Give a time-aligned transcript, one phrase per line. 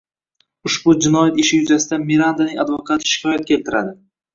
[0.69, 3.99] Ushbu jinoyat ishi yuzasidan Mirandaning advokati shikoyat keltiradi